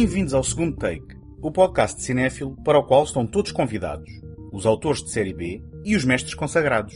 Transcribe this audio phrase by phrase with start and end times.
[0.00, 4.10] Bem-vindos ao segundo take, o podcast de cinéfilo para o qual estão todos convidados,
[4.50, 6.94] os autores de série B e os mestres consagrados.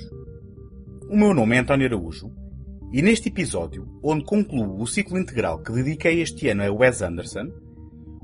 [1.10, 2.32] O meu nome é António Araújo
[2.94, 7.52] e neste episódio, onde concluo o ciclo integral que dediquei este ano a Wes Anderson,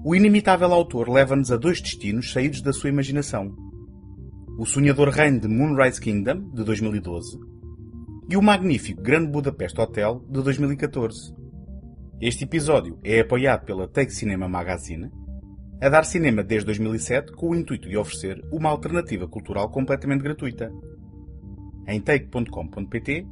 [0.02, 3.54] o inimitável autor leva-nos a dois destinos saídos da sua imaginação.
[4.58, 7.38] O sonhador reino de Moonrise Kingdom, de 2012,
[8.30, 11.38] e o magnífico Grande Budapeste Hotel, de 2014.
[12.20, 15.10] Este episódio é apoiado pela Take Cinema Magazine,
[15.80, 20.70] a dar cinema desde 2007 com o intuito de oferecer uma alternativa cultural completamente gratuita.
[21.88, 23.26] Em take.com.pt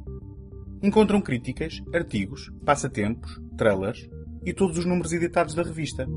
[0.81, 4.09] encontram críticas, artigos, passatempos, trailers
[4.43, 6.07] e todos os números editados da revista.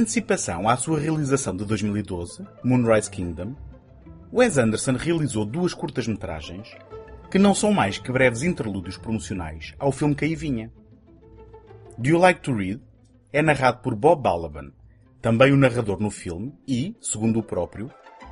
[0.00, 3.54] Antecipação à sua realização de 2012, Moonrise Kingdom,
[4.32, 6.74] Wes Anderson realizou duas curtas-metragens
[7.30, 10.72] que não são mais que breves interlúdios promocionais ao filme que aí vinha.
[11.98, 12.80] Do You Like to Read
[13.30, 14.72] é narrado por Bob Balaban,
[15.20, 17.90] também o narrador no filme e, segundo o próprio,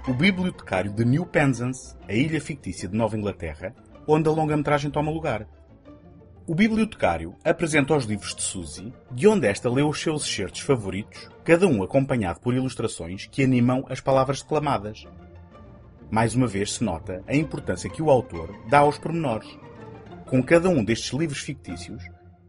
[0.09, 3.75] o bibliotecário de New Penzance, a ilha fictícia de Nova Inglaterra,
[4.07, 5.47] onde a longa-metragem toma lugar.
[6.49, 11.29] O bibliotecário apresenta os livros de Suzy, de onde esta lê os seus excertos favoritos,
[11.45, 15.07] cada um acompanhado por ilustrações que animam as palavras declamadas.
[16.11, 19.47] Mais uma vez se nota a importância que o autor dá aos pormenores,
[20.25, 22.03] com cada um destes livros fictícios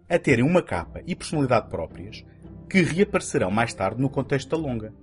[0.07, 2.23] a terem uma capa e personalidade próprias
[2.69, 4.93] que reaparecerão mais tarde no contexto da longa.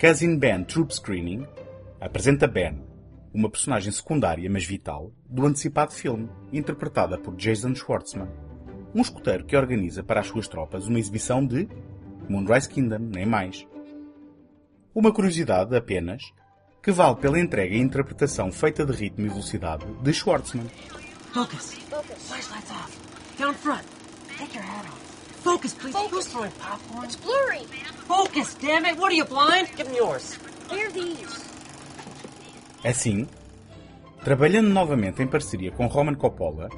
[0.00, 1.46] Cousin Ben Troop Screening
[2.00, 2.82] apresenta Ben,
[3.34, 8.28] uma personagem secundária mas vital, do antecipado filme, interpretada por Jason Schwartzman,
[8.94, 11.68] um escoteiro que organiza para as suas tropas uma exibição de
[12.28, 13.66] Moonrise Kingdom, nem mais.
[14.94, 16.22] Uma curiosidade apenas,
[16.80, 20.66] que vale pela entrega e interpretação feita de ritmo e velocidade de Schwartzman.
[21.32, 21.74] Focus.
[21.90, 22.28] Focus.
[22.28, 22.98] Flashlights off.
[23.36, 23.82] Down front.
[24.38, 25.00] Take your hat off.
[25.42, 25.92] Focus, please.
[25.92, 26.12] Focus.
[26.12, 27.04] Who's throwing popcorn?
[27.04, 27.66] It's blurry.
[28.06, 28.96] Focus, damn it.
[28.96, 29.68] What are you, blind?
[29.76, 30.38] Give me yours.
[30.70, 31.53] Here are these.
[32.84, 33.26] Assim,
[34.22, 36.68] trabalhando novamente em parceria com Roman Coppola,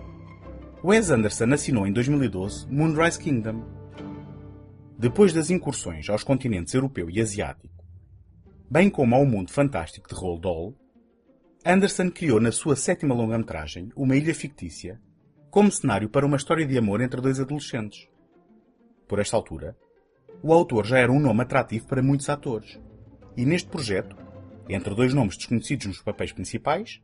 [0.84, 3.64] Wes Anderson assinou em 2012 Moonrise Kingdom.
[4.96, 7.84] Depois das incursões aos continentes europeu e asiático,
[8.70, 10.74] bem como ao mundo fantástico de Roald Dahl,
[11.64, 15.00] Anderson criou na sua sétima longa-metragem uma ilha fictícia
[15.50, 18.08] como cenário para uma história de amor entre dois adolescentes.
[19.08, 19.76] Por esta altura,
[20.40, 22.78] o autor já era um nome atrativo para muitos atores,
[23.36, 24.25] e neste projeto
[24.74, 27.00] entre dois nomes desconhecidos nos papéis principais,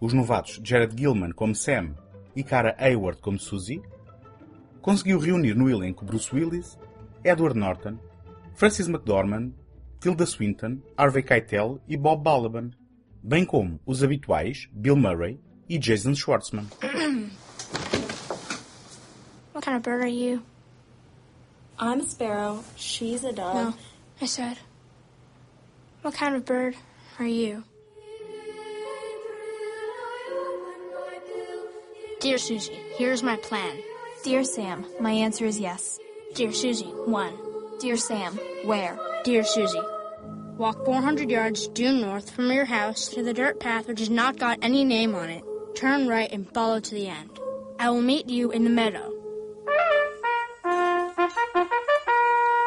[0.00, 1.94] os novatos Jared Gilman como Sam
[2.34, 3.82] e Cara Hayward como Suzy,
[4.80, 6.78] conseguiu reunir no elenco Bruce Willis,
[7.24, 7.98] Edward Norton,
[8.54, 9.52] Francis McDormand,
[10.00, 12.72] Tilda Swinton, Harvey Keitel e Bob Balaban,
[13.22, 15.38] bem como os habituais Bill Murray
[15.68, 16.66] e Jason Schwartzman.
[19.52, 20.42] What kind of bird are you?
[21.78, 22.64] I'm a sparrow.
[22.76, 23.54] She's a dove.
[23.54, 23.74] No,
[24.20, 24.58] I said.
[26.02, 26.74] What kind of bird
[27.22, 27.62] are you?
[32.20, 33.78] Dear Susie, here's my plan.
[34.24, 35.98] Dear Sam, my answer is yes.
[36.34, 37.34] Dear Susie, one.
[37.78, 38.98] Dear Sam, where?
[39.24, 39.80] Dear Susie,
[40.56, 44.38] walk 400 yards due north from your house to the dirt path which has not
[44.38, 45.44] got any name on it.
[45.76, 47.38] Turn right and follow to the end.
[47.78, 49.12] I will meet you in the meadow.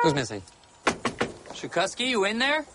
[0.02, 0.42] Who's missing?
[1.54, 2.66] Shukusky, you in there?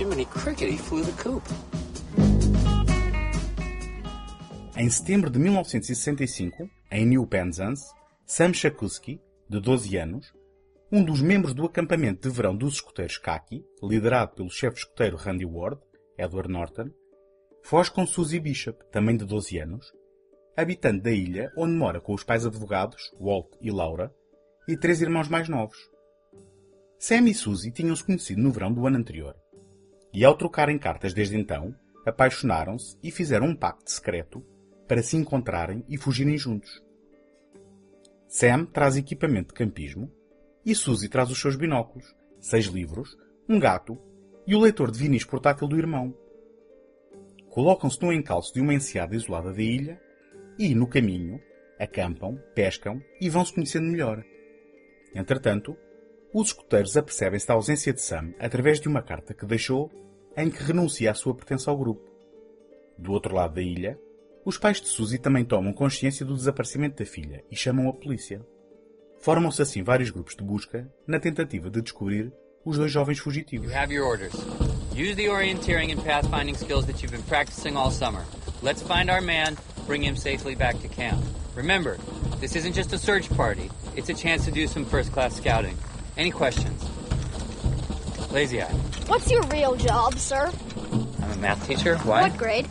[0.00, 1.46] Jiminy Cricket, he flew the coop.
[4.74, 7.92] Em setembro de 1965, em New Penzance,
[8.24, 10.32] Sam Shakusky, de 12 anos,
[10.90, 15.44] um dos membros do acampamento de verão dos escoteiros Kaki, liderado pelo chefe escoteiro Randy
[15.44, 15.78] Ward,
[16.16, 16.88] Edward Norton,
[17.62, 19.84] foge com Susie Bishop, também de 12 anos,
[20.56, 24.10] habitante da ilha onde mora com os pais advogados, Walt e Laura,
[24.66, 25.76] e três irmãos mais novos.
[26.98, 29.36] Sam e Susie tinham-se conhecido no verão do ano anterior,
[30.12, 31.74] e ao trocarem cartas desde então,
[32.04, 34.44] apaixonaram-se e fizeram um pacto secreto
[34.88, 36.82] para se encontrarem e fugirem juntos.
[38.28, 40.10] Sam traz equipamento de campismo
[40.64, 43.16] e Suzy traz os seus binóculos, seis livros,
[43.48, 43.98] um gato
[44.46, 46.16] e o leitor de vinis portátil do irmão.
[47.48, 50.00] Colocam-se no encalço de uma enseada isolada da ilha
[50.58, 51.40] e, no caminho,
[51.78, 54.24] acampam, pescam e vão se conhecendo melhor.
[55.14, 55.76] Entretanto,
[56.32, 59.90] os escuteiros apercebem-se da ausência de Sam através de uma carta que deixou
[60.36, 62.08] em que renuncia à sua pertença ao grupo.
[62.96, 63.98] Do outro lado da ilha,
[64.44, 68.40] Os pais de Suzy também tomam consciência do desaparecimento da filha e chamam a polícia.
[69.20, 72.32] Formam-se assim vários grupos de busca na tentativa de descobrir
[72.64, 73.70] os dois jovens fugitivos.
[73.70, 74.32] You have your orders.
[74.94, 78.24] Use the orienteering and pathfinding skills that you've been practicing all summer.
[78.62, 79.56] Let's find our man,
[79.86, 81.22] bring him safely back to camp.
[81.54, 81.98] Remember,
[82.40, 83.70] this isn't just a search party.
[83.94, 85.76] It's a chance to do some first-class scouting.
[86.20, 86.84] Any questions?
[88.30, 88.66] Lazy Eye.
[89.06, 90.52] What's your real job, sir?
[91.22, 91.96] I'm a math teacher.
[91.96, 92.28] Why?
[92.28, 92.68] What grade?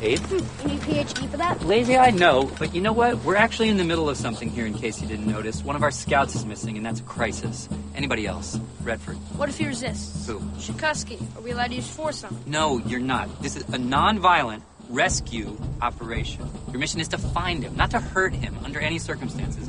[0.00, 0.32] Eighth?
[0.32, 1.62] You need PhD for that?
[1.66, 2.50] Lazy Eye, no.
[2.58, 3.22] But you know what?
[3.22, 5.62] We're actually in the middle of something here, in case you didn't notice.
[5.62, 7.68] One of our scouts is missing, and that's a crisis.
[7.94, 8.58] Anybody else?
[8.82, 9.16] Redford.
[9.36, 10.26] What if he resists?
[10.26, 10.40] Who?
[10.56, 11.20] Shikuski.
[11.36, 12.44] Are we allowed to use force on him?
[12.46, 13.42] No, you're not.
[13.42, 16.48] This is a non-violent rescue operation.
[16.70, 19.68] Your mission is to find him, not to hurt him under any circumstances.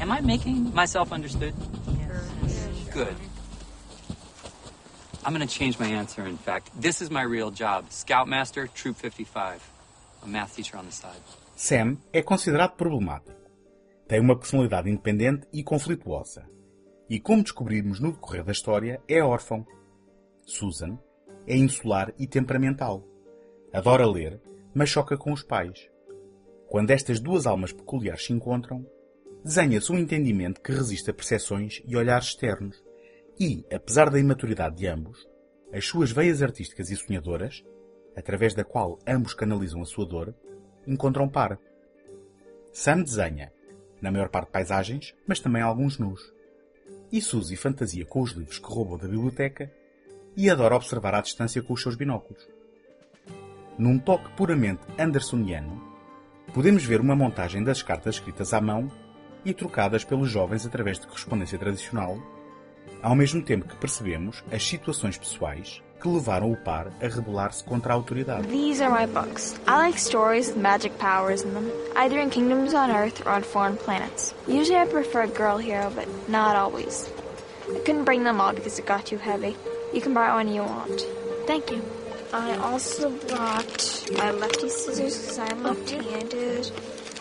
[0.00, 1.54] Am I making myself understood?
[2.94, 3.16] Good.
[5.24, 6.70] I'm going to change my answer, in fact.
[6.78, 7.90] This is my real job.
[7.90, 9.62] Scoutmaster, Troop 55.
[10.24, 11.22] A math teacher on the side.
[11.56, 13.32] Sam é considerado problemático.
[14.06, 16.44] Tem uma personalidade independente e conflituosa.
[17.08, 19.66] E como descobrimos no decorrer da história, é órfão.
[20.44, 20.98] Susan
[21.46, 23.02] é insular e temperamental.
[23.72, 24.38] Adora ler,
[24.74, 25.88] mas choca com os pais.
[26.68, 28.84] Quando estas duas almas peculiares se encontram,
[29.44, 32.82] desenha-se um entendimento que resiste a percepções e olhares externos.
[33.38, 35.26] E, apesar da imaturidade de ambos,
[35.72, 37.64] as suas veias artísticas e sonhadoras,
[38.16, 40.34] através da qual ambos canalizam a sua dor,
[40.86, 41.58] encontram par.
[42.72, 43.52] Sam desenha,
[44.00, 46.20] na maior parte paisagens, mas também alguns nus.
[47.10, 49.70] E Suzy fantasia com os livros que roubou da biblioteca
[50.36, 52.46] e adora observar à distância com os seus binóculos.
[53.78, 55.82] Num toque puramente andersoniano,
[56.54, 58.90] podemos ver uma montagem das cartas escritas à mão
[59.44, 62.18] e trocadas pelos jovens através de correspondência tradicional,
[63.02, 67.92] ao mesmo tempo que percebemos as situações pessoais que levaram o par a rebelar-se contra
[67.92, 68.48] a autoridade.
[68.48, 69.54] These are my books.
[69.68, 73.42] I like stories with magic powers in them, either in kingdoms on Earth or on
[73.42, 74.34] foreign planets.
[74.48, 77.08] Usually I prefer a girl hero, but not always.
[77.70, 79.56] I couldn't bring them all because it got too heavy.
[79.94, 81.02] You can borrow any you want.
[81.46, 81.80] Thank you.
[82.32, 86.72] I also brought my lefty scissors because I'm left-handed,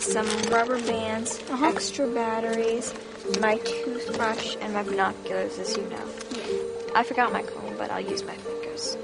[0.02, 1.68] some rubber bands, uh-huh.
[1.68, 2.94] extra batteries,
[3.40, 6.06] my toothbrush, and my binoculars, as you know.
[6.96, 8.98] I forgot my comb, but I'll use my fingers.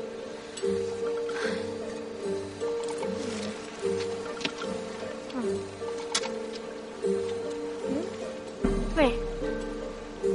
[5.34, 5.58] Hmm.
[8.98, 9.16] Wait.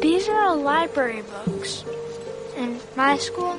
[0.01, 1.85] These are all library books.
[2.57, 3.59] In my school,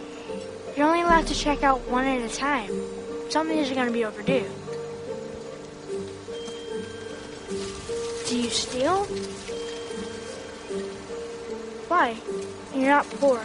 [0.78, 2.72] you're only allowed to check out one at a time.
[3.30, 4.50] Some of these are going to be overdue.
[8.54, 9.06] Steal?
[11.88, 12.16] Why?
[12.74, 13.42] You're not poor.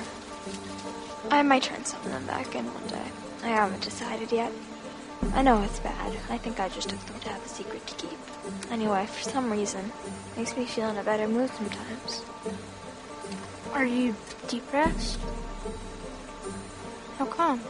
[1.30, 3.10] I might turn some of them back in one day.
[3.42, 4.52] I haven't decided yet.
[5.34, 6.16] I know it's bad.
[6.30, 8.18] I think I just took them to have a secret to keep.
[8.70, 9.92] Anyway, for some reason,
[10.36, 12.22] makes me feel in a better mood sometimes.
[13.72, 14.14] Are you
[14.46, 15.18] depressed?
[17.18, 17.60] How come?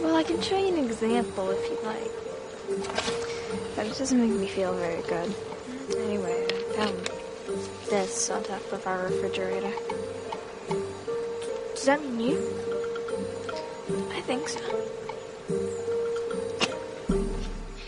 [0.00, 2.10] Well, I can show you an example if you'd like.
[3.76, 5.34] But it doesn't make me feel very good.
[5.92, 7.10] Anyway, I found
[7.90, 9.72] this on top of our refrigerator.
[11.74, 12.38] Does that mean you?
[14.10, 14.60] I think so.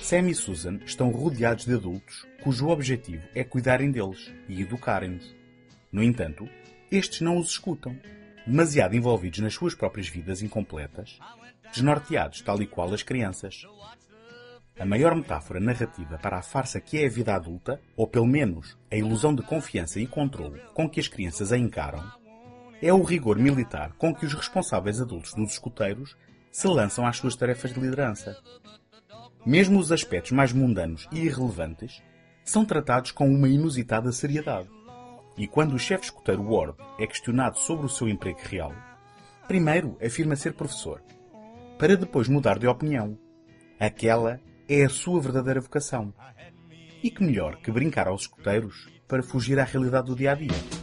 [0.02, 5.34] Sam e Susan estão rodeados de adultos cujo objetivo é cuidarem deles e educarem-nos.
[5.90, 6.48] No entanto,
[6.92, 7.98] estes não os escutam,
[8.46, 11.18] demasiado envolvidos nas suas próprias vidas incompletas,
[11.72, 13.66] desnorteados tal e qual as crianças.
[14.78, 18.76] A maior metáfora narrativa para a farsa que é a vida adulta, ou pelo menos
[18.92, 22.04] a ilusão de confiança e controle com que as crianças a encaram,
[22.82, 26.14] é o rigor militar com que os responsáveis adultos dos escuteiros
[26.52, 28.36] se lançam às suas tarefas de liderança.
[29.46, 32.02] Mesmo os aspectos mais mundanos e irrelevantes
[32.44, 34.68] são tratados com uma inusitada seriedade.
[35.38, 38.74] E quando o chefe escuteiro Ward é questionado sobre o seu emprego real,
[39.48, 41.02] primeiro afirma ser professor,
[41.78, 43.18] para depois mudar de opinião.
[43.80, 46.12] Aquela é a sua verdadeira vocação.
[47.02, 50.75] E que melhor que brincar aos escuteiros para fugir à realidade do dia a dia.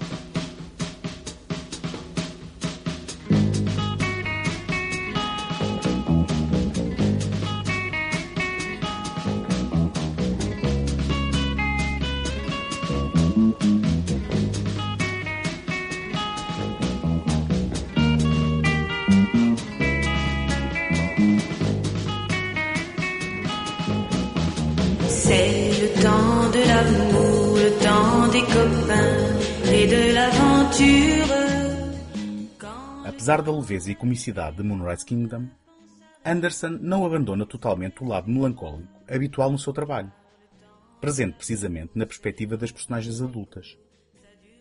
[33.33, 35.47] Apesar da leveza e comicidade de Moonrise Kingdom,
[36.23, 40.11] Anderson não abandona totalmente o lado melancólico habitual no seu trabalho,
[41.01, 43.75] presente precisamente na perspectiva das personagens adultas.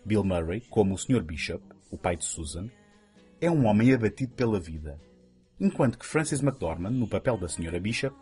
[0.07, 1.23] Bill Murray, como o Sr.
[1.23, 2.71] Bishop, o pai de Susan,
[3.43, 4.99] é um homem abatido pela vida,
[5.61, 7.79] enquanto que Frances McDormand, no papel da Sra.
[7.79, 8.17] Bishop,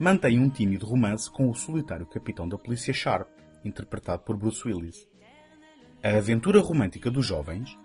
[0.00, 3.28] mantém um tímido romance com o solitário capitão da polícia Sharp,
[3.64, 5.06] interpretado por Bruce Willis.
[6.02, 7.78] A aventura romântica dos jovens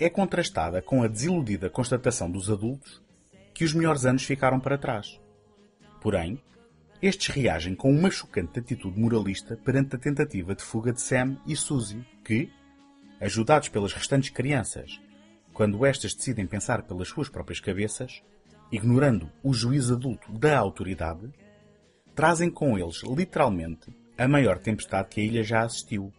[0.00, 3.02] é contrastada com a desiludida constatação dos adultos
[3.52, 5.20] que os melhores anos ficaram para trás.
[6.00, 6.42] Porém,
[7.02, 11.54] estes reagem com uma chocante atitude moralista perante a tentativa de fuga de Sam e
[11.54, 12.50] Suzy, que,
[13.20, 14.98] ajudados pelas restantes crianças,
[15.52, 18.22] quando estas decidem pensar pelas suas próprias cabeças,
[18.72, 21.30] ignorando o juízo adulto da autoridade,
[22.14, 26.10] trazem com eles, literalmente, a maior tempestade que a ilha já assistiu.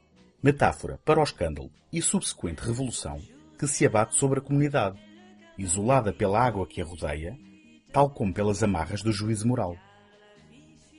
[0.44, 3.20] Metáfora para o escândalo e subsequente revolução
[3.62, 5.00] que se abate sobre a comunidade,
[5.56, 7.38] isolada pela água que a rodeia,
[7.94, 9.78] tal como pelas amarras do juízo moral.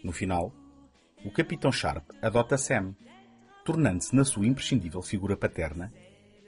[0.05, 0.55] No final,
[1.25, 2.95] o Capitão Sharp adota Sam,
[3.65, 5.93] tornando-se na sua imprescindível figura paterna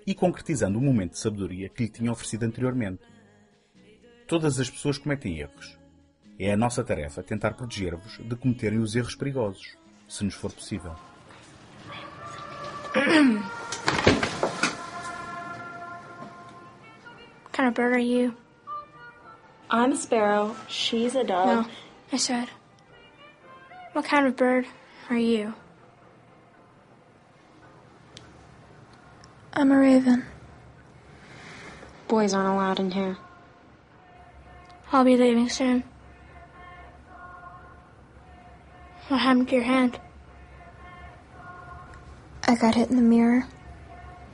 [0.06, 3.02] e concretizando o momento de sabedoria que lhe tinha oferecido anteriormente.
[4.28, 5.76] Todas as pessoas cometem erros.
[6.38, 9.76] É a nossa tarefa tentar proteger-vos de cometerem os erros perigosos,
[10.09, 10.94] se nos for possível.
[17.54, 18.34] kind of bird are you?
[19.70, 20.56] I'm a sparrow.
[20.68, 21.46] She's a dove.
[21.46, 21.66] No,
[22.12, 22.49] I said.
[23.92, 24.66] What kind of bird
[25.08, 25.54] are you?
[29.52, 30.25] I'm a raven.
[32.08, 33.16] Boys aren't allowed in here.
[34.90, 35.84] I'll be leaving soon.
[39.06, 40.00] What happened to your hand?
[42.49, 43.46] I got hit in the mirror.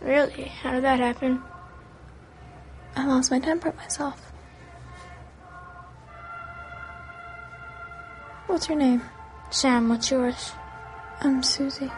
[0.00, 0.44] Really?
[0.44, 1.42] How did that happen?
[2.96, 4.16] I lost my temper myself.
[8.46, 9.02] What's your name?
[9.50, 10.52] Sam, what's yours?
[11.22, 11.90] I'm Susie.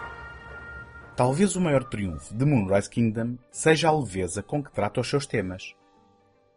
[1.16, 5.26] Talvez o maior triunfo de Moonrise Kingdom seja a leveza com que trata os seus
[5.26, 5.74] temas.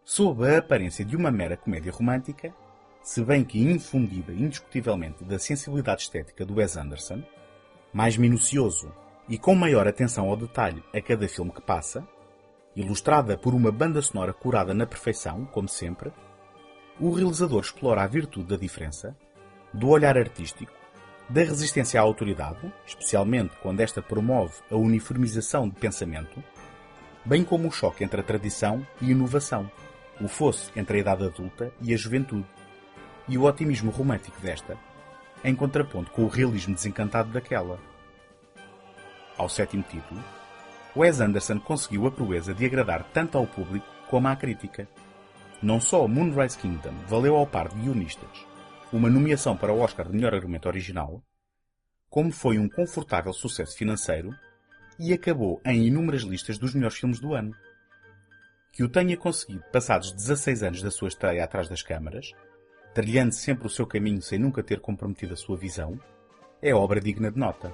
[0.03, 2.53] Sob a aparência de uma mera comédia romântica,
[3.01, 7.23] se bem que infundida indiscutivelmente da sensibilidade estética do Wes Anderson,
[7.93, 8.91] mais minucioso
[9.27, 12.07] e com maior atenção ao detalhe a cada filme que passa,
[12.75, 16.11] ilustrada por uma banda sonora curada na perfeição, como sempre,
[16.99, 19.15] o realizador explora a virtude da diferença,
[19.73, 20.73] do olhar artístico,
[21.29, 26.43] da resistência à autoridade, especialmente quando esta promove a uniformização de pensamento,
[27.23, 29.69] bem como o choque entre a tradição e inovação,
[30.21, 32.45] o fosse entre a idade adulta e a juventude,
[33.27, 34.77] e o otimismo romântico desta,
[35.43, 37.79] em contraponto com o realismo desencantado daquela.
[39.37, 40.21] Ao sétimo título,
[40.95, 44.87] Wes Anderson conseguiu a proeza de agradar tanto ao público como à crítica.
[45.61, 48.45] Não só Moonrise Kingdom valeu ao par de guionistas
[48.93, 51.21] uma nomeação para o Oscar de melhor argumento original,
[52.09, 54.33] como foi um confortável sucesso financeiro
[54.97, 57.53] e acabou em inúmeras listas dos melhores filmes do ano.
[58.71, 62.31] Que o tenha conseguido passados 16 anos da sua estreia atrás das câmaras,
[62.93, 65.99] trilhando sempre o seu caminho sem nunca ter comprometido a sua visão,
[66.61, 67.73] é obra digna de nota.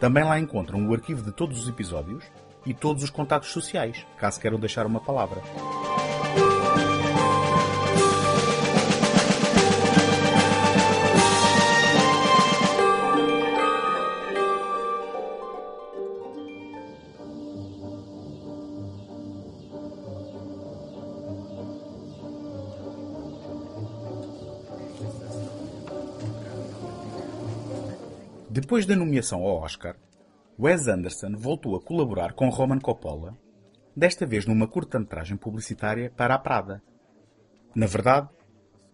[0.00, 2.24] Também lá encontram o arquivo de todos os episódios
[2.64, 5.40] e todos os contatos sociais, caso queiram deixar uma palavra.
[28.60, 29.94] Depois da nomeação ao Oscar,
[30.58, 33.38] Wes Anderson voltou a colaborar com Roman Coppola,
[33.94, 36.82] desta vez numa curta-metragem publicitária para a Prada.
[37.72, 38.28] Na verdade,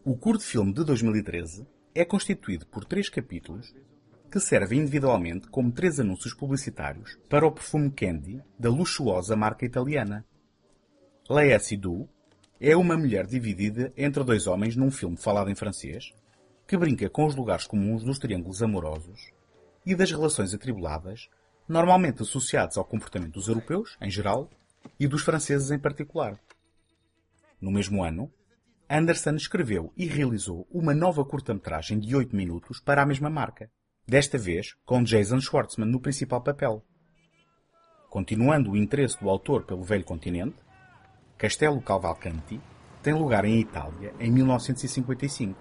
[0.04, 3.74] o curto-filme de 2013 é constituído por três capítulos
[4.30, 10.26] que servem individualmente como três anúncios publicitários para o perfume Candy da luxuosa marca italiana.
[11.26, 12.06] Lea Sidou,
[12.60, 16.12] é uma mulher dividida entre dois homens num filme falado em francês,
[16.68, 19.32] que brinca com os lugares comuns dos triângulos amorosos
[19.84, 21.28] e das relações atribuladas,
[21.68, 24.50] normalmente associados ao comportamento dos europeus, em geral,
[24.98, 26.38] e dos franceses em particular.
[27.60, 28.30] No mesmo ano,
[28.88, 33.70] Anderson escreveu e realizou uma nova curta-metragem de 8 minutos para a mesma marca,
[34.06, 36.84] desta vez com Jason Schwartzman no principal papel.
[38.10, 40.56] Continuando o interesse do autor pelo velho continente,
[41.38, 42.60] Castelo Cavalcanti
[43.02, 45.58] tem lugar em Itália em 1955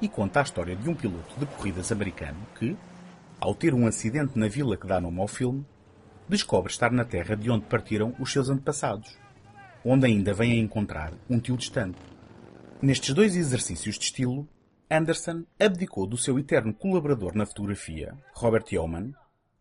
[0.00, 2.76] e conta a história de um piloto de corridas americano que,
[3.40, 5.64] ao ter um acidente na vila que dá nome ao filme,
[6.28, 9.18] descobre estar na terra de onde partiram os seus antepassados,
[9.84, 11.98] onde ainda vem a encontrar um tio distante.
[12.82, 14.46] Nestes dois exercícios de estilo,
[14.90, 19.12] Anderson abdicou do seu eterno colaborador na fotografia, Robert Yeoman,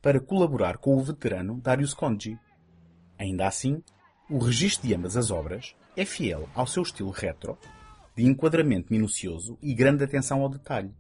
[0.02, 2.38] para colaborar com o veterano Darius Conji.
[3.18, 3.82] Ainda assim,
[4.30, 7.58] o registro de ambas as obras é fiel ao seu estilo retro,
[8.16, 10.94] de enquadramento minucioso e grande atenção ao detalhe,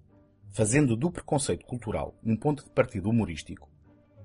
[0.51, 3.69] fazendo do preconceito cultural um ponto de partida humorístico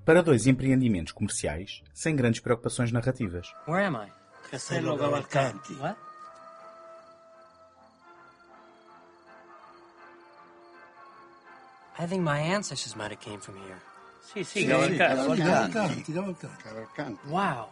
[0.03, 3.47] para dois empreendimentos comerciais sem grandes preocupações narrativas.
[3.67, 4.11] Where am I?
[4.49, 5.73] Castello Cavalcanti.
[5.73, 5.97] What?
[11.97, 13.81] I think my ancestors might have came from here.
[14.21, 15.41] Sì, sì, Cavalcanti.
[15.41, 17.27] Cavalcanti, Cavalcanti.
[17.29, 17.69] Wow.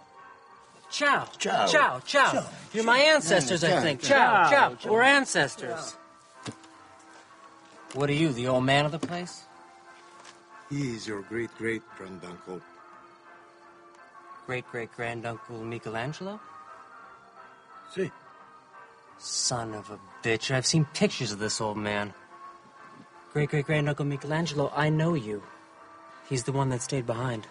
[0.89, 1.27] Ciao.
[1.37, 1.67] Ciao.
[1.67, 2.31] Ciao, ciao.
[2.31, 2.49] Ciao.
[2.71, 4.01] You're my ancestors, I think.
[4.01, 4.77] Ciao, ciao.
[4.89, 5.97] We're ancestors.
[7.93, 9.43] What are you, the old man of the place?
[10.69, 12.59] He is your great great granduncle.
[14.47, 16.39] Great great granduncle Michelangelo?
[17.95, 18.11] Sì.
[19.19, 20.49] Son of a bitch.
[20.49, 22.13] I've seen pictures of this old man.
[23.31, 25.43] Great great granduncle Michelangelo, I know you.
[26.27, 27.47] He's the one that stayed behind.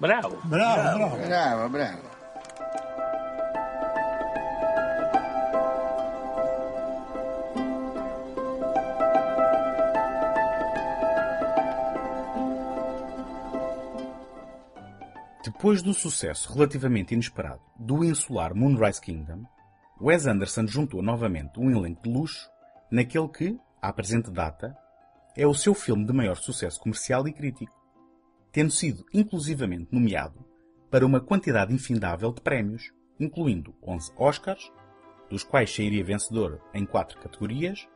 [0.00, 0.36] Bravo.
[0.44, 1.26] Bravo, bravo.
[1.28, 2.15] Bravo, bravo.
[15.46, 19.44] Depois do sucesso relativamente inesperado do insular Moonrise Kingdom,
[20.00, 22.50] Wes Anderson juntou novamente um elenco de luxo
[22.90, 24.76] naquele que, à presente data,
[25.36, 27.80] é o seu filme de maior sucesso comercial e crítico,
[28.50, 30.44] tendo sido inclusivamente nomeado
[30.90, 34.72] para uma quantidade infindável de prémios, incluindo 11 Oscars,
[35.30, 37.86] dos quais sairia vencedor em quatro categorias,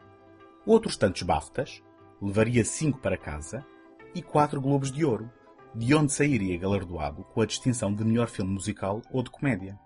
[0.64, 1.82] outros tantos BAFTAs,
[2.22, 3.66] levaria cinco para casa,
[4.14, 5.28] e quatro Globos de Ouro,
[5.74, 9.78] de onde sairia galardoado com a distinção de melhor filme musical ou de comédia.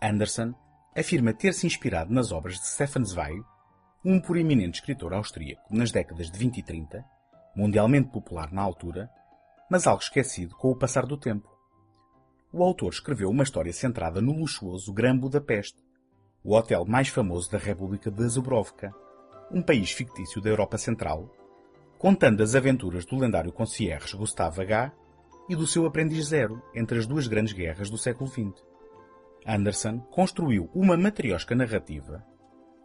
[0.00, 0.54] Anderson
[0.96, 3.42] afirma ter se inspirado nas obras de Stefan Zweig,
[4.04, 7.04] um proeminente escritor austríaco nas décadas de 20 e 30,
[7.56, 9.10] mundialmente popular na altura,
[9.70, 11.48] mas algo esquecido com o passar do tempo.
[12.52, 15.82] O autor escreveu uma história centrada no luxuoso Gran Budapeste,
[16.44, 18.92] o hotel mais famoso da República de Zubrovka,
[19.50, 21.30] um país fictício da Europa Central,
[22.02, 24.92] contando as aventuras do lendário concierge Gustave H.
[25.48, 28.60] e do seu aprendiz Zero entre as duas grandes guerras do século XX.
[29.46, 32.26] Anderson construiu uma matriosca narrativa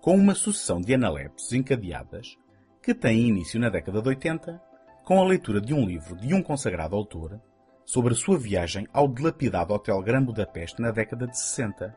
[0.01, 2.37] com uma sucessão de analepses encadeadas
[2.79, 4.61] que tem início na década de 80
[5.03, 7.41] com a leitura de um livro de um consagrado autor
[7.85, 11.91] sobre a sua viagem ao dilapidado Hotel Gran Budapeste na década de 60,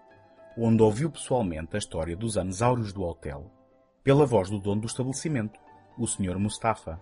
[0.57, 3.53] onde ouviu pessoalmente a história dos anos áureos do hotel,
[4.03, 5.61] pela voz do dono do estabelecimento,
[5.99, 6.39] o Sr.
[6.39, 6.99] Mustafa.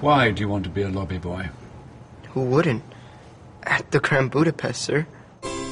[0.00, 1.48] Why do you want to be a lobby boy?
[2.34, 2.82] Who wouldn't?
[3.64, 5.06] At the Grand Budapest, sir.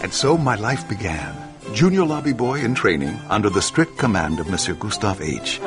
[0.02, 1.34] And so my life began.
[1.72, 5.60] Junior lobby boy in training under the strict command of Monsieur Gustave H.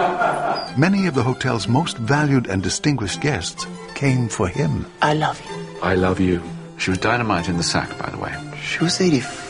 [0.78, 4.86] Many of the hotel's most valued and distinguished guests came for him.
[5.02, 5.66] I love you.
[5.82, 6.42] I love you.
[6.78, 8.34] She was dynamite in the sack, by the way.
[8.62, 8.96] She was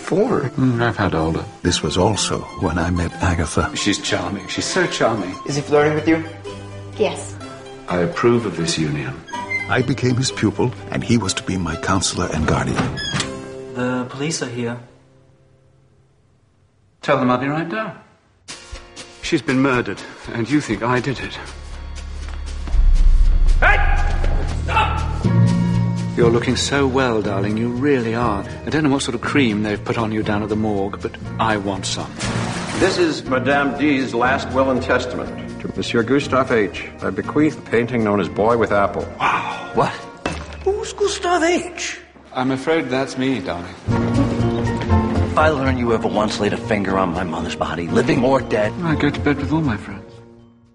[0.09, 0.49] 84.
[0.57, 1.45] Mm, I've had older.
[1.61, 3.75] This was also when I met Agatha.
[3.75, 4.47] She's charming.
[4.47, 5.35] She's so charming.
[5.45, 6.25] Is he flirting with you?
[6.97, 7.37] Yes.
[7.87, 9.13] I approve of this union.
[9.69, 12.95] I became his pupil, and he was to be my counselor and guardian.
[13.75, 14.79] The police are here.
[17.03, 18.01] Tell them I'll be right down.
[19.21, 20.01] She's been murdered,
[20.33, 21.37] and you think I did it.
[26.19, 27.55] You're looking so well, darling.
[27.55, 28.43] You really are.
[28.43, 31.01] I don't know what sort of cream they've put on you down at the morgue,
[31.01, 32.13] but I want some.
[32.81, 35.29] This is Madame D's last will and testament.
[35.61, 36.89] To Monsieur Gustave H.
[37.01, 39.07] I bequeath the painting known as Boy with Apple.
[39.17, 39.71] Wow.
[39.75, 39.91] What?
[40.65, 42.01] Who's Gustave H?
[42.33, 43.75] I'm afraid that's me, darling.
[45.31, 48.41] If I learn you ever once laid a finger on my mother's body, living or
[48.41, 50.03] dead, I go to bed with all my friends.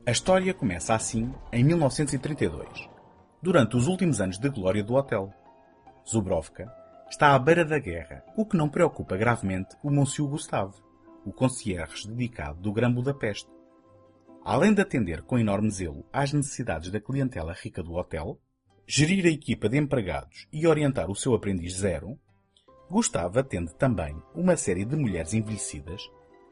[0.07, 2.94] A história começa assim em 1932,
[3.45, 5.31] durante os últimos anos de glória do hotel.
[6.09, 6.75] Zubrovka
[7.11, 10.73] está à beira da guerra, o que não preocupa gravemente o Monsieur Gustave,
[11.27, 13.51] o concierge dedicado do Gran Budapeste.
[14.43, 18.41] Além de atender com enorme zelo às necessidades da clientela rica do hotel,
[18.87, 22.19] gerir a equipa de empregados e orientar o seu aprendiz zero,
[22.91, 26.01] Gustave atende também uma série de mulheres envelhecidas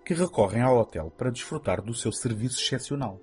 [0.05, 3.19] que recorrem ao hotel para desfrutar do seu serviço excepcional,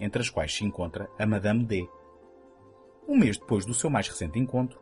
[0.00, 1.88] entre as quais se encontra a Madame D.
[3.08, 4.78] Um mês depois do seu mais recente encontro,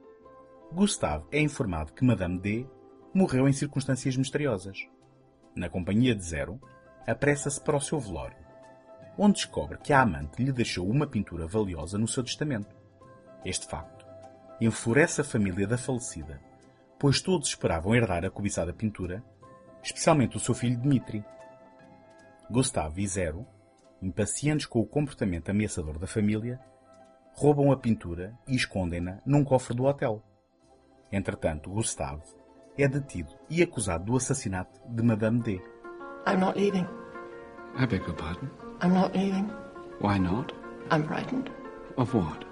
[0.72, 2.66] Gustave é informado que Madame D
[3.14, 4.88] morreu em circunstâncias misteriosas.
[5.54, 6.60] Na companhia de Zero,
[7.06, 8.36] apressa-se para o seu velório,
[9.16, 12.74] onde descobre que a amante lhe deixou uma pintura valiosa no seu testamento.
[13.44, 14.04] Este facto
[14.60, 16.40] enfurece a família da falecida,
[16.98, 19.22] pois todos esperavam herdar a cobiçada pintura,
[19.84, 21.24] especialmente o seu filho Dmitri.
[22.50, 23.46] Gustave e Zero,
[24.02, 26.60] impacientes com o comportamento ameaçador da família,
[27.36, 30.22] roubam a pintura e escondem-na num cofre do hotel.
[31.12, 32.22] Entretanto, Gustave
[32.78, 35.60] é detido e acusado do assassinato de Madame D.
[36.26, 36.86] I'm not leaving.
[37.78, 38.50] I beg your pardon?
[38.82, 39.48] I'm not leaving.
[40.00, 40.52] Why not?
[40.90, 41.50] I'm frightened.
[41.96, 42.44] Of what?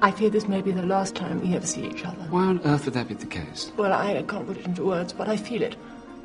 [0.00, 2.26] I fear this may be the last time we ever see each other.
[2.30, 3.72] Why on earth would that be the case?
[3.76, 5.76] Well, I can't put it into words, but I feel it.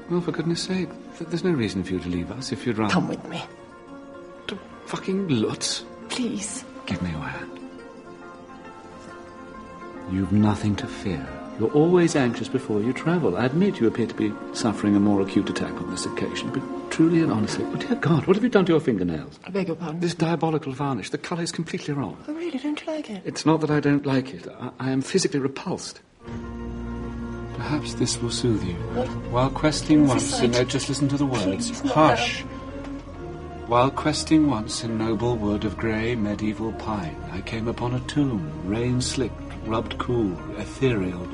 [0.09, 2.77] Well, for goodness sake, th- there's no reason for you to leave us if you'd
[2.77, 2.93] rather.
[2.93, 3.41] Come with me.
[4.47, 5.85] To fucking Lutz.
[6.09, 6.65] Please.
[6.85, 7.59] Give me your hand.
[10.11, 11.27] You've nothing to fear.
[11.59, 13.37] You're always anxious before you travel.
[13.37, 16.91] I admit you appear to be suffering a more acute attack on this occasion, but
[16.91, 19.39] truly and honestly, oh dear God, what have you done to your fingernails?
[19.45, 19.99] I beg your pardon.
[19.99, 22.17] This diabolical varnish, the colour is completely wrong.
[22.27, 22.57] Oh, really?
[22.57, 23.21] Don't you like it?
[23.23, 24.47] It's not that I don't like it.
[24.47, 26.01] I, I am physically repulsed.
[27.55, 28.73] Perhaps this will soothe you.
[29.29, 30.51] While questing once in...
[30.51, 31.69] No, just listen to the words.
[31.69, 32.41] Please, Hush!
[33.67, 38.51] While questing once in noble wood of grey medieval pine, I came upon a tomb,
[38.67, 41.27] rain-slicked, rubbed cool, ethereal,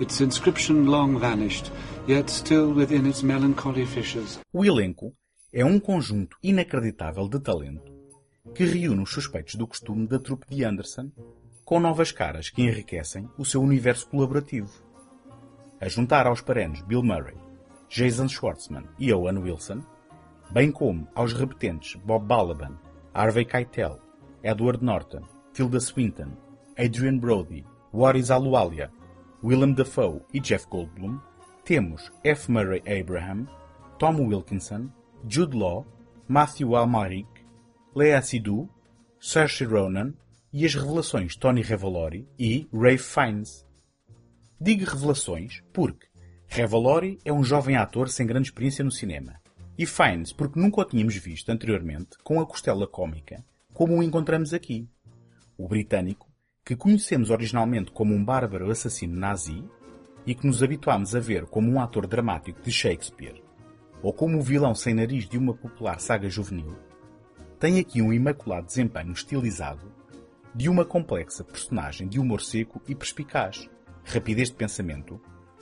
[0.00, 1.70] its inscription long vanished,
[2.06, 4.40] yet still within its melancholy fissures.
[4.52, 5.12] O elenco
[5.52, 7.92] é um conjunto inacreditável de talento
[8.54, 11.10] que reúne os suspeitos do costume da trupe de Anderson
[11.64, 14.70] com novas caras que enriquecem o seu universo colaborativo.
[15.80, 17.36] A juntar aos parenos Bill Murray,
[17.88, 19.82] Jason Schwartzman e Owen Wilson,
[20.50, 22.78] bem como aos repetentes Bob Balaban,
[23.14, 23.98] Harvey Keitel,
[24.42, 26.36] Edward Norton, Tilda Swinton,
[26.76, 28.90] Adrian Brody, Waris Alualia,
[29.40, 31.20] Willem Dafoe e Jeff Goldblum,
[31.64, 32.50] temos F.
[32.50, 33.46] Murray Abraham,
[34.00, 34.90] Tom Wilkinson,
[35.28, 35.86] Jude Law,
[36.26, 37.28] Matthew Almaric,
[37.94, 38.68] Lea Seydoux,
[39.20, 40.12] Saoirse Ronan
[40.52, 43.64] e as revelações Tony Revolori e Ray Fiennes.
[44.60, 46.08] Digo revelações porque
[46.48, 49.40] Revolori é um jovem ator sem grande experiência no cinema
[49.78, 54.52] e Fiennes porque nunca o tínhamos visto anteriormente com a costela cômica como o encontramos
[54.52, 54.88] aqui.
[55.56, 56.33] O britânico,
[56.64, 59.62] que conhecemos originalmente como um bárbaro assassino nazi
[60.26, 63.42] e que nos habituámos a ver como um ator dramático de Shakespeare
[64.02, 66.74] ou como o vilão sem nariz de uma popular saga juvenil,
[67.58, 69.92] tem aqui um imaculado desempenho estilizado
[70.54, 73.68] de uma complexa personagem de humor seco e perspicaz,
[74.04, 75.20] rapidez de pensamento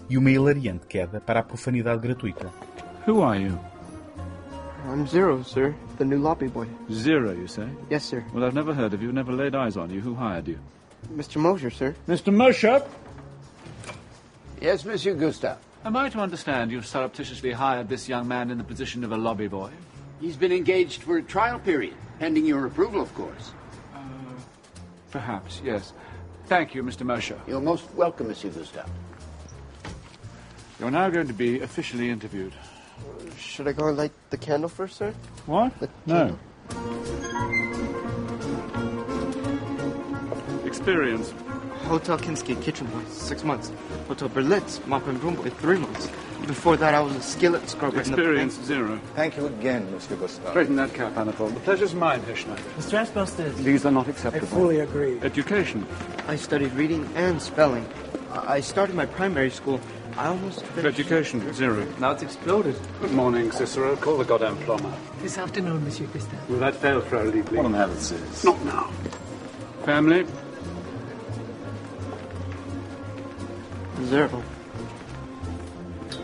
[0.09, 2.53] e uma hilariante queda para a profanidade gratuita.
[3.09, 3.59] Who are you?
[4.87, 5.75] I'm Zero, sir.
[5.99, 6.67] The new lobby boy.
[6.91, 7.69] Zero, you say?
[7.91, 8.25] Yes, sir.
[8.35, 10.01] Well, I've never heard of you, never laid eyes on you.
[10.01, 10.59] Who hired you?
[11.09, 11.37] Mr.
[11.41, 11.95] Mosher, sir.
[12.09, 12.33] Mr.
[12.33, 12.83] Mosher?
[14.61, 15.59] Yes, Monsieur Gustave.
[15.85, 19.17] Am I to understand you've surreptitiously hired this young man in the position of a
[19.17, 19.71] lobby boy?
[20.21, 23.53] He's been engaged for a trial period, pending your approval, of course.
[23.93, 23.99] Uh,
[25.11, 25.93] perhaps, yes.
[26.47, 27.05] Thank you, Mr.
[27.05, 27.41] Mosher.
[27.49, 28.89] You're most welcome, Monsieur Gustave.
[30.79, 32.53] You're now going to be officially interviewed.
[33.37, 35.13] Should I go and light the candle first, sir?
[35.47, 35.79] What?
[35.81, 36.39] The No.
[40.87, 41.33] Experience.
[41.85, 43.71] Hotel Kinski kitchen boy, six months.
[44.09, 46.09] Hotel Berlitz, mop and broom boy, three months.
[46.45, 48.01] Before that, I was a skillet scrubber.
[48.01, 48.99] in the- Experience zero.
[49.15, 50.19] Thank you again, Mr.
[50.19, 50.49] Gustave.
[50.51, 51.51] Straighten that cap, Anatole.
[51.51, 52.59] The pleasure's mine, Hirschner.
[52.75, 53.55] The stress busters.
[53.59, 54.49] These are not acceptable.
[54.49, 55.21] I fully agree.
[55.23, 55.87] Education.
[56.27, 57.87] I studied reading and spelling.
[58.33, 59.79] I I started my primary school.
[60.19, 60.99] I almost finished.
[60.99, 61.87] Education zero.
[62.01, 62.75] Now it's exploded.
[63.01, 63.95] Good morning, Cicero.
[63.95, 64.93] Call the goddamn plumber.
[65.23, 66.39] This afternoon, Monsieur Gustave.
[66.49, 67.59] Will that fail, Frau Liebling?
[67.59, 68.43] What on heaven's is?
[68.45, 68.91] Not now.
[69.85, 70.27] Family.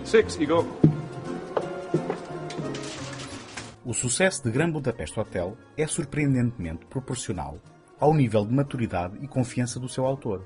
[0.04, 0.66] Six, Igor.
[3.82, 7.58] O sucesso de Grand Budapest Hotel é surpreendentemente proporcional
[7.98, 10.44] ao nível de maturidade e confiança do seu autor.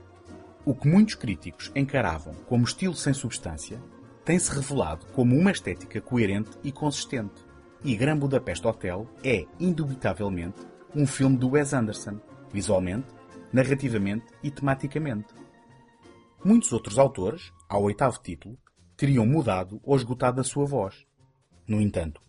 [0.64, 3.82] O que muitos críticos encaravam como estilo sem substância
[4.24, 7.44] tem-se revelado como uma estética coerente e consistente.
[7.82, 10.62] E Grand Budapest Hotel é, indubitavelmente,
[10.94, 12.20] um filme do Wes Anderson,
[12.52, 13.08] visualmente,
[13.52, 15.41] narrativamente e tematicamente.
[16.44, 18.58] Muitos outros autores, ao oitavo título,
[18.96, 21.06] teriam mudado ou esgotado a sua voz.
[21.68, 22.20] No entanto,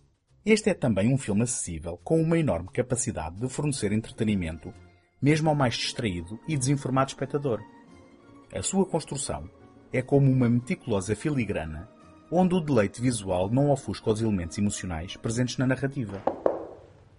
[0.46, 4.72] este é também um filme acessível com uma enorme capacidade de fornecer entretenimento,
[5.20, 7.60] mesmo ao mais distraído e desinformado espectador.
[8.54, 9.50] A sua construção
[9.92, 11.90] é como uma meticulosa filigrana,
[12.32, 16.22] onde o deleite visual não ofusca os elementos emocionais presentes na narrativa.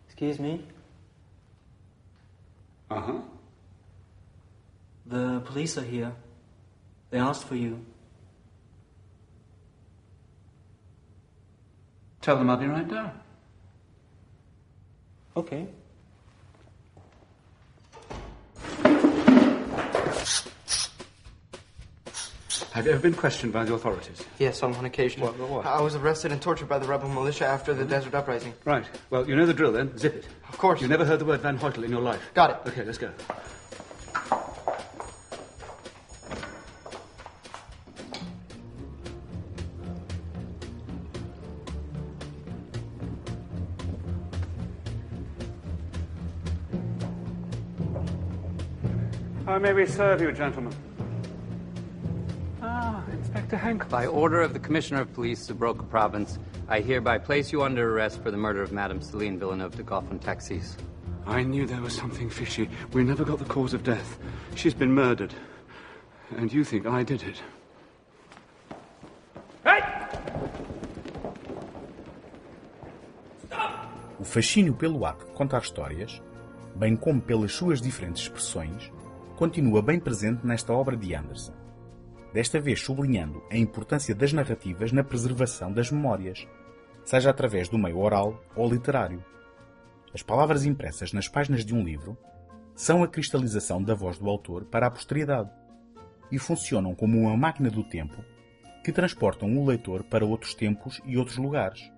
[0.06, 0.64] Excuse me?
[2.88, 3.24] Uh-huh.
[5.08, 6.14] The police are here.
[7.14, 7.78] They asked for you.
[12.20, 13.20] Tell them I'll be right down.
[15.36, 15.68] Okay.
[22.72, 24.24] Have you ever been questioned by the authorities?
[24.40, 25.22] Yes, on one occasion.
[25.22, 25.66] What- what- what?
[25.66, 27.90] I was arrested and tortured by the rebel militia after the mm-hmm.
[27.90, 28.54] desert uprising.
[28.64, 28.86] Right.
[29.10, 29.96] Well, you know the drill then.
[29.96, 30.26] Zip it.
[30.48, 30.80] Of course.
[30.80, 32.20] You never heard the word Van Hoytel in your life.
[32.34, 32.70] Got it.
[32.70, 33.12] Okay, let's go.
[49.64, 50.74] May we serve you, gentlemen?
[52.60, 53.88] Ah, Inspector Hank.
[53.88, 58.22] By order of the Commissioner of Police, Subroka Province, I hereby place you under arrest
[58.22, 60.76] for the murder of Madame Celine Villeneuve de Goffin Taxis.
[61.26, 62.68] I knew there was something fishy.
[62.92, 64.18] We never got the cause of death.
[64.54, 65.32] She's been murdered.
[66.36, 67.42] And you think I did it.
[69.64, 69.80] Hey!
[73.46, 73.88] Stop!
[74.20, 76.20] O fascínio pelo ato de contar histórias,
[76.76, 78.92] bem como pelas suas diferentes expressões,
[79.36, 81.52] continua bem presente nesta obra de Anderson.
[82.32, 86.46] Desta vez sublinhando a importância das narrativas na preservação das memórias,
[87.04, 89.24] seja através do meio oral ou literário.
[90.14, 92.16] As palavras impressas nas páginas de um livro
[92.76, 95.50] são a cristalização da voz do autor para a posteridade
[96.30, 98.24] e funcionam como uma máquina do tempo
[98.84, 101.90] que transportam o leitor para outros tempos e outros lugares.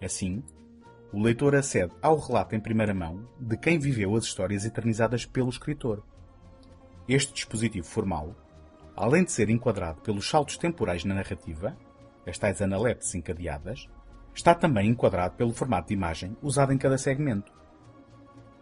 [0.00, 0.44] Assim,
[1.12, 5.48] o leitor acede ao relato em primeira mão de quem viveu as histórias eternizadas pelo
[5.48, 6.04] escritor.
[7.08, 8.36] Este dispositivo formal,
[8.94, 11.74] além de ser enquadrado pelos saltos temporais na narrativa,
[12.26, 13.88] as tais analepses encadeadas,
[14.34, 17.50] está também enquadrado pelo formato de imagem usado em cada segmento.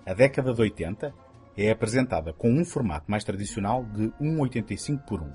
[0.06, 1.12] A década de 80
[1.56, 5.32] é apresentada com um formato mais tradicional de 1,85 por 1,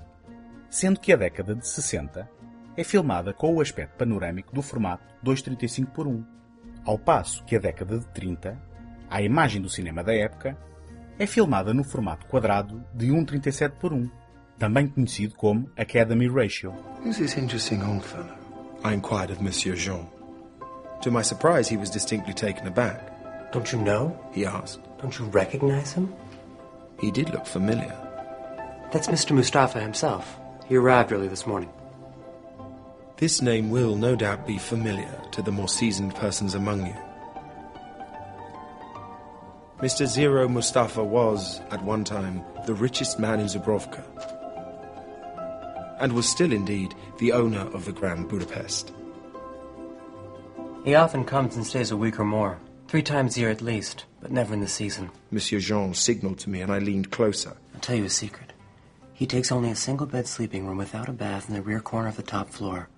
[0.70, 2.26] sendo que a década de 60
[2.74, 6.24] é filmada com o aspecto panorâmico do formato 2,35 por 1,
[6.86, 8.58] ao passo que a década de 30,
[9.10, 10.56] a imagem do cinema da época,
[11.18, 14.10] é filmada no formato quadrado de 1,37 por 1,
[14.58, 16.72] também conhecido como Academy Ratio.
[17.04, 18.34] Who's this interesting old fellow?
[18.84, 20.06] I inquired of Monsieur Jean.
[21.02, 23.50] To my surprise, he was distinctly taken aback.
[23.52, 24.16] Don't you know?
[24.32, 24.80] He asked.
[25.00, 26.12] Don't you recognize him?
[27.00, 27.96] He did look familiar.
[28.92, 29.34] That's Mr.
[29.34, 30.38] Mustafa himself.
[30.68, 31.70] He arrived early this morning.
[33.16, 36.96] This name will no doubt be familiar to the more seasoned persons among you.
[39.82, 40.06] Mr.
[40.06, 44.04] Zero Mustafa was, at one time, the richest man in Zubrovka,
[45.98, 48.92] and was still indeed the owner of the Grand Budapest.
[50.84, 52.60] He often comes and stays a week or more.
[52.86, 55.10] Three times a year at least, but never in the season.
[55.32, 57.56] Monsieur Jean signaled to me, and I leaned closer.
[57.74, 58.52] I'll tell you a secret.
[59.12, 62.06] He takes only a single bed sleeping room without a bath in the rear corner
[62.06, 62.88] of the top floor,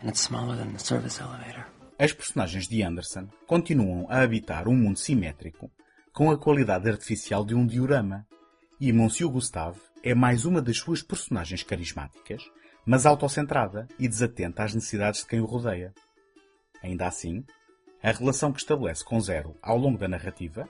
[0.00, 1.66] and it's smaller than the service elevator.
[1.98, 5.70] As personagens de Anderson continuam a habitar um mundo simétrico
[6.14, 8.24] com a qualidade artificial de um diorama,
[8.80, 12.40] e Monsieur Gustave é mais uma das suas personagens carismáticas,
[12.86, 15.92] mas autocentrada e desatenta às necessidades de quem o rodeia.
[16.80, 17.44] Ainda assim,
[18.00, 20.68] a relação que estabelece com Zero ao longo da narrativa,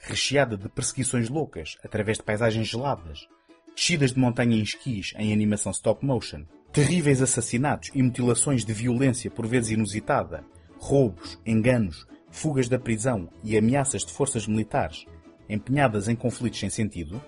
[0.00, 3.26] recheada de perseguições loucas através de paisagens geladas,
[3.74, 6.44] descidas de montanha em esquis em animação stop motion,
[6.74, 10.44] terríveis assassinatos e mutilações de violência por vezes inusitada,
[10.78, 15.06] roubos, enganos, fugas da prisão e ameaças de forças militares
[15.48, 17.22] empenhadas em conflitos sem sentido,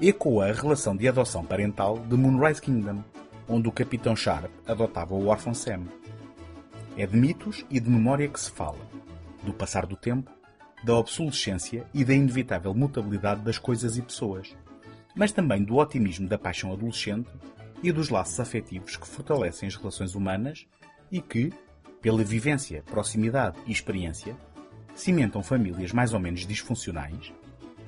[0.00, 3.04] ecoa a relação de adoção parental de Moonrise Kingdom,
[3.48, 5.84] onde o Capitão Sharp adotava o órfão Sam.
[6.96, 8.80] É de mitos e de memória que se fala,
[9.44, 10.28] do passar do tempo,
[10.82, 14.56] da obsolescência e da inevitável mutabilidade das coisas e pessoas,
[15.14, 17.30] mas também do otimismo da paixão adolescente
[17.80, 20.66] e dos laços afetivos que fortalecem as relações humanas
[21.12, 21.52] e que,
[22.02, 24.36] pela vivência, proximidade e experiência,
[24.94, 27.32] cimentam famílias mais ou menos disfuncionais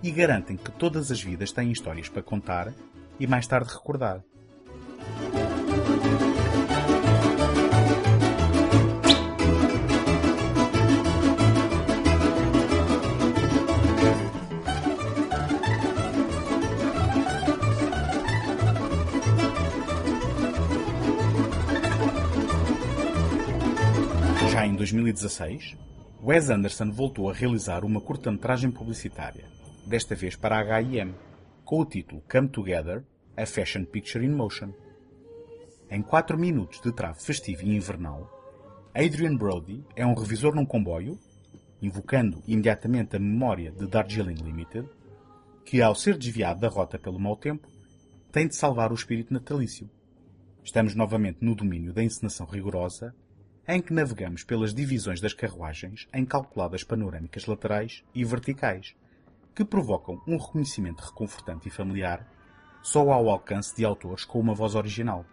[0.02, 2.72] e garantem que todas as vidas têm histórias para contar
[3.18, 4.22] e mais tarde recordar.
[24.54, 25.76] Já em 2016,
[26.22, 29.46] Wes Anderson voltou a realizar uma curta-metragem publicitária,
[29.84, 31.12] desta vez para a H&M,
[31.64, 33.04] com o título Come Together,
[33.36, 34.72] A Fashion Picture in Motion.
[35.90, 38.30] Em 4 minutos de trave festivo e invernal,
[38.94, 41.18] Adrian Brody é um revisor num comboio,
[41.82, 44.88] invocando imediatamente a memória de Darjeeling Limited,
[45.64, 47.66] que, ao ser desviado da rota pelo mau tempo,
[48.30, 49.90] tem de salvar o espírito natalício.
[50.62, 53.12] Estamos novamente no domínio da encenação rigorosa,
[53.66, 58.94] em que navegamos pelas divisões das carruagens em calculadas panorâmicas laterais e verticais,
[59.54, 62.26] que provocam um reconhecimento reconfortante e familiar
[62.82, 65.24] só ao alcance de autores com uma voz original.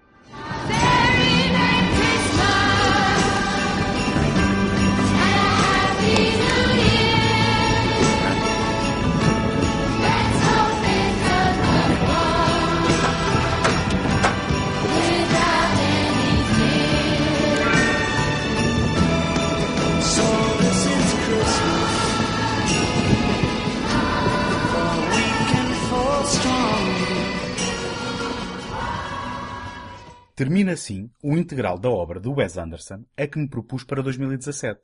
[30.42, 34.82] Termina assim o integral da obra de Wes Anderson a que me propus para 2017.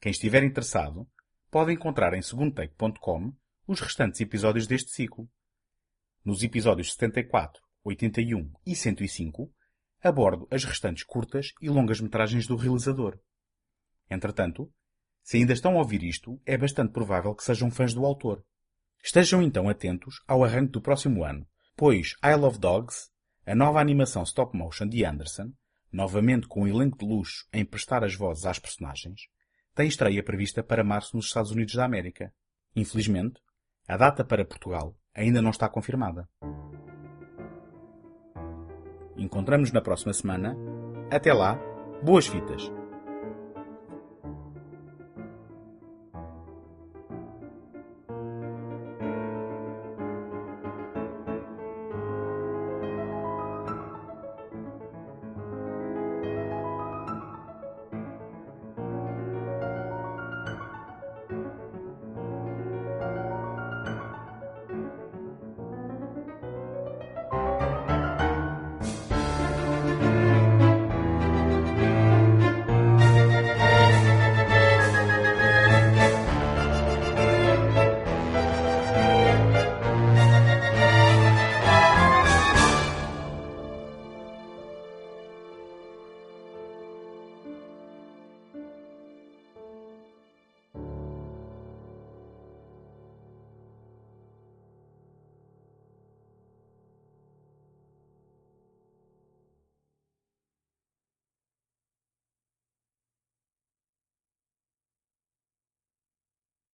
[0.00, 1.06] Quem estiver interessado
[1.50, 3.34] pode encontrar em segundotake.com
[3.66, 5.28] os restantes episódios deste ciclo.
[6.24, 9.52] Nos episódios 74, 81 e 105
[10.02, 13.20] abordo as restantes curtas e longas metragens do realizador.
[14.10, 14.72] Entretanto,
[15.22, 18.42] se ainda estão a ouvir isto, é bastante provável que sejam fãs do autor.
[19.04, 23.14] Estejam então atentos ao arranque do próximo ano, pois I Love Dogs,
[23.46, 25.52] a nova animação stop motion de Anderson,
[25.92, 29.28] novamente com um elenco de luxo em prestar as vozes às personagens,
[29.72, 32.32] tem estreia prevista para março nos Estados Unidos da América.
[32.74, 33.40] Infelizmente,
[33.86, 36.28] a data para Portugal ainda não está confirmada.
[39.16, 40.56] Encontramos na próxima semana.
[41.10, 41.54] Até lá,
[42.02, 42.68] boas fitas!